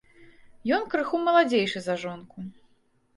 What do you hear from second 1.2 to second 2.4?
маладзейшы за жонку.